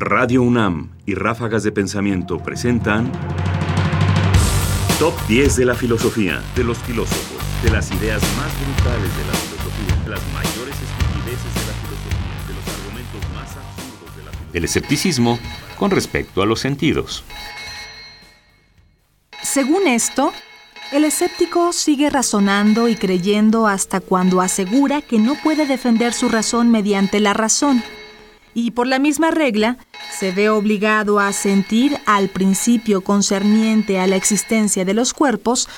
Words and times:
Radio 0.00 0.40
UNAM 0.40 0.92
y 1.04 1.14
Ráfagas 1.14 1.62
de 1.62 1.72
Pensamiento 1.72 2.38
presentan 2.38 3.12
Top 4.98 5.12
10 5.28 5.56
de 5.56 5.66
la 5.66 5.74
filosofía, 5.74 6.42
de 6.56 6.64
los 6.64 6.78
filósofos, 6.78 7.36
de 7.62 7.70
las 7.70 7.90
ideas 7.90 8.22
más 8.38 8.50
brutales 8.64 9.14
de 9.14 9.24
la 9.26 9.34
filosofía, 9.34 10.02
de 10.02 10.10
las 10.10 10.20
mayores 10.32 10.74
estupideces 10.74 11.54
de 11.54 11.66
la 11.66 11.76
filosofía, 11.82 12.46
de 12.48 12.54
los 12.54 12.66
argumentos 12.78 13.20
más 13.34 13.56
absurdos 13.58 14.16
de 14.16 14.22
la 14.24 14.30
filosofía. 14.30 14.50
El 14.54 14.64
escepticismo 14.64 15.38
con 15.76 15.90
respecto 15.90 16.40
a 16.40 16.46
los 16.46 16.60
sentidos. 16.60 17.22
Según 19.42 19.86
esto, 19.86 20.32
el 20.92 21.04
escéptico 21.04 21.74
sigue 21.74 22.08
razonando 22.08 22.88
y 22.88 22.96
creyendo 22.96 23.66
hasta 23.66 24.00
cuando 24.00 24.40
asegura 24.40 25.02
que 25.02 25.18
no 25.18 25.34
puede 25.34 25.66
defender 25.66 26.14
su 26.14 26.30
razón 26.30 26.70
mediante 26.70 27.20
la 27.20 27.34
razón. 27.34 27.82
Y 28.54 28.72
por 28.72 28.86
la 28.86 28.98
misma 28.98 29.30
regla, 29.30 29.78
se 30.18 30.32
ve 30.32 30.48
obligado 30.48 31.20
a 31.20 31.32
sentir 31.32 31.98
al 32.06 32.28
principio 32.28 33.02
concerniente 33.02 34.00
a 34.00 34.06
la 34.06 34.16
existencia 34.16 34.84
de 34.84 34.94
los 34.94 35.14
cuerpos, 35.14 35.68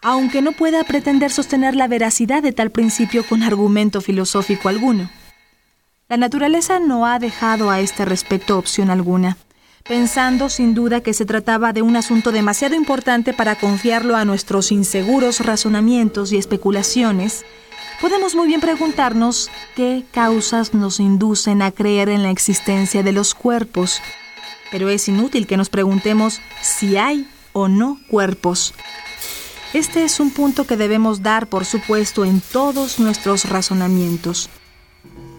aunque 0.00 0.42
no 0.42 0.52
pueda 0.52 0.84
pretender 0.84 1.30
sostener 1.30 1.74
la 1.74 1.88
veracidad 1.88 2.42
de 2.42 2.52
tal 2.52 2.70
principio 2.70 3.24
con 3.24 3.42
argumento 3.42 4.00
filosófico 4.00 4.68
alguno. 4.68 5.10
La 6.08 6.16
naturaleza 6.16 6.78
no 6.80 7.06
ha 7.06 7.18
dejado 7.18 7.70
a 7.70 7.80
este 7.80 8.04
respecto 8.04 8.58
opción 8.58 8.90
alguna 8.90 9.36
pensando 9.90 10.48
sin 10.48 10.74
duda 10.74 11.00
que 11.00 11.14
se 11.14 11.24
trataba 11.24 11.72
de 11.72 11.82
un 11.82 11.96
asunto 11.96 12.32
demasiado 12.32 12.74
importante 12.74 13.32
para 13.32 13.56
confiarlo 13.56 14.16
a 14.16 14.24
nuestros 14.24 14.72
inseguros 14.72 15.40
razonamientos 15.40 16.32
y 16.32 16.36
especulaciones, 16.36 17.44
podemos 18.00 18.34
muy 18.34 18.46
bien 18.46 18.60
preguntarnos 18.60 19.50
qué 19.76 20.04
causas 20.10 20.74
nos 20.74 21.00
inducen 21.00 21.62
a 21.62 21.70
creer 21.70 22.08
en 22.08 22.22
la 22.22 22.30
existencia 22.30 23.02
de 23.02 23.12
los 23.12 23.34
cuerpos. 23.34 24.00
Pero 24.70 24.88
es 24.88 25.08
inútil 25.08 25.46
que 25.46 25.56
nos 25.56 25.68
preguntemos 25.68 26.40
si 26.62 26.96
hay 26.96 27.28
o 27.52 27.68
no 27.68 28.00
cuerpos. 28.08 28.74
Este 29.74 30.04
es 30.04 30.18
un 30.18 30.30
punto 30.30 30.66
que 30.66 30.76
debemos 30.76 31.22
dar 31.22 31.46
por 31.46 31.64
supuesto 31.64 32.24
en 32.24 32.40
todos 32.40 32.98
nuestros 32.98 33.48
razonamientos. 33.48 34.48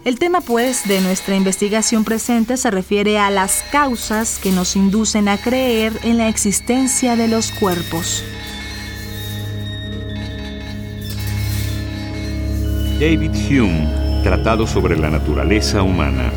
El 0.04 0.18
tema, 0.18 0.40
pues, 0.40 0.88
de 0.88 1.00
nuestra 1.00 1.36
investigación 1.36 2.02
presente 2.04 2.56
se 2.56 2.72
refiere 2.72 3.18
a 3.18 3.30
las 3.30 3.62
causas 3.70 4.40
que 4.42 4.50
nos 4.50 4.74
inducen 4.74 5.28
a 5.28 5.38
creer 5.38 5.92
en 6.02 6.18
la 6.18 6.28
existencia 6.28 7.14
de 7.14 7.28
los 7.28 7.52
cuerpos. 7.52 8.24
David 13.02 13.32
Hume, 13.50 14.22
Tratado 14.22 14.64
sobre 14.64 14.96
la 14.96 15.10
Naturaleza 15.10 15.82
Humana. 15.82 16.30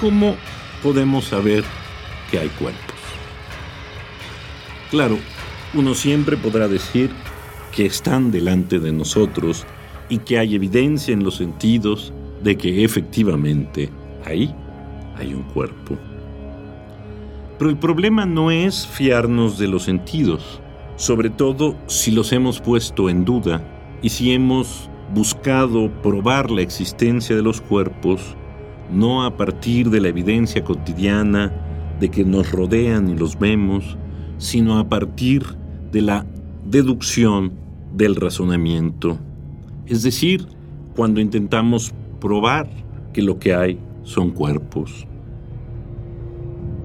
¿Cómo 0.00 0.36
podemos 0.84 1.24
saber 1.24 1.64
que 2.30 2.38
hay 2.38 2.48
cuerpos? 2.50 2.94
Claro, 4.88 5.18
uno 5.74 5.94
siempre 5.94 6.36
podrá 6.36 6.68
decir 6.68 7.10
que 7.74 7.86
están 7.86 8.30
delante 8.30 8.78
de 8.78 8.92
nosotros 8.92 9.66
y 10.08 10.18
que 10.18 10.38
hay 10.38 10.54
evidencia 10.54 11.12
en 11.12 11.24
los 11.24 11.38
sentidos 11.38 12.12
de 12.44 12.56
que 12.56 12.84
efectivamente 12.84 13.90
ahí 14.24 14.54
hay 15.16 15.34
un 15.34 15.42
cuerpo. 15.42 15.98
Pero 17.58 17.68
el 17.68 17.78
problema 17.78 18.26
no 18.26 18.52
es 18.52 18.86
fiarnos 18.86 19.58
de 19.58 19.66
los 19.66 19.82
sentidos, 19.82 20.60
sobre 20.96 21.30
todo 21.30 21.76
si 21.86 22.10
los 22.10 22.32
hemos 22.32 22.60
puesto 22.60 23.08
en 23.08 23.24
duda 23.24 23.62
y 24.02 24.10
si 24.10 24.32
hemos 24.32 24.88
buscado 25.14 25.90
probar 26.02 26.50
la 26.50 26.62
existencia 26.62 27.36
de 27.36 27.42
los 27.42 27.60
cuerpos 27.60 28.36
no 28.90 29.24
a 29.24 29.36
partir 29.36 29.90
de 29.90 30.00
la 30.00 30.08
evidencia 30.08 30.64
cotidiana 30.64 31.52
de 31.98 32.10
que 32.10 32.24
nos 32.24 32.50
rodean 32.52 33.08
y 33.08 33.16
los 33.16 33.38
vemos, 33.38 33.96
sino 34.38 34.78
a 34.78 34.88
partir 34.88 35.44
de 35.92 36.02
la 36.02 36.26
deducción 36.64 37.52
del 37.94 38.16
razonamiento 38.16 39.18
es 39.86 40.02
decir, 40.02 40.46
cuando 40.96 41.20
intentamos 41.20 41.92
probar 42.20 42.68
que 43.12 43.22
lo 43.22 43.38
que 43.38 43.54
hay 43.54 43.78
son 44.04 44.30
cuerpos. 44.30 45.06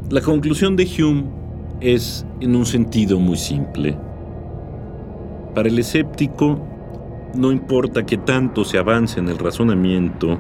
La 0.09 0.21
conclusión 0.21 0.75
de 0.75 0.85
Hume 0.85 1.23
es 1.81 2.25
en 2.39 2.55
un 2.55 2.65
sentido 2.65 3.19
muy 3.19 3.38
simple. 3.38 3.97
Para 5.53 5.69
el 5.69 5.79
escéptico, 5.79 6.59
no 7.33 7.51
importa 7.51 8.05
que 8.05 8.17
tanto 8.17 8.63
se 8.63 8.77
avance 8.77 9.19
en 9.19 9.29
el 9.29 9.38
razonamiento, 9.38 10.39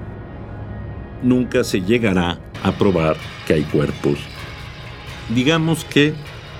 nunca 1.23 1.63
se 1.63 1.81
llegará 1.81 2.39
a 2.63 2.71
probar 2.71 3.17
que 3.45 3.53
hay 3.53 3.63
cuerpos. 3.63 4.19
Digamos 5.33 5.83
que 5.85 6.13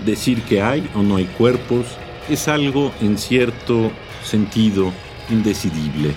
decir 0.06 0.42
que 0.44 0.62
hay 0.62 0.88
o 0.96 1.02
no 1.02 1.16
hay 1.16 1.26
cuerpos 1.26 1.86
es 2.30 2.48
algo 2.48 2.92
en 3.02 3.18
cierto 3.18 3.92
sentido 4.24 4.92
indecidible, 5.30 6.12